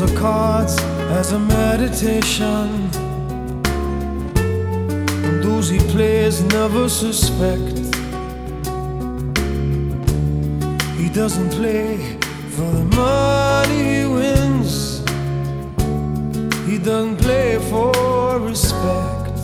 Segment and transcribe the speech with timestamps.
[0.00, 0.78] the cards
[1.18, 2.90] as a meditation.
[5.26, 7.76] And those he plays never suspect.
[10.96, 12.18] He doesn't play
[12.54, 15.00] for the money he wins.
[16.66, 19.38] He doesn't play for respect.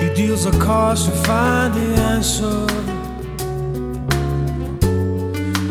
[0.00, 3.01] He deals the cards to find the answer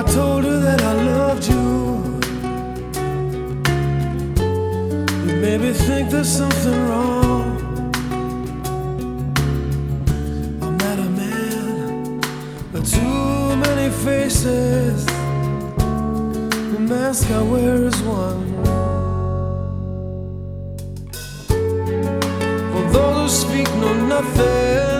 [0.00, 2.20] I told her that I loved you,
[5.26, 7.44] you maybe think there's something wrong.
[10.62, 12.18] I'm not a man,
[12.72, 15.04] but too many faces.
[16.72, 18.46] The mask I wear is one.
[22.72, 24.99] For those who speak know nothing.